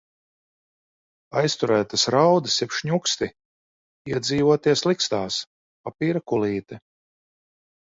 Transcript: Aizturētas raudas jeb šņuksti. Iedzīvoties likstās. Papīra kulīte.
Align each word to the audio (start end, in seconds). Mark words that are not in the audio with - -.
Aizturētas 1.41 2.05
raudas 2.15 2.55
jeb 2.63 2.73
šņuksti. 2.79 3.29
Iedzīvoties 4.15 4.85
likstās. 4.91 5.41
Papīra 5.91 6.25
kulīte. 6.35 6.83